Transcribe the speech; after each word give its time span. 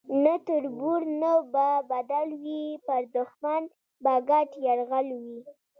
نه 0.23 0.33
تربور 0.47 1.01
نه 1.21 1.33
به 1.53 1.67
بدل 1.91 2.27
وي 2.43 2.63
پر 2.85 3.01
دښمن 3.15 3.61
به 4.03 4.13
ګډ 4.29 4.49
یرغل 4.65 5.07
وي 5.21 5.39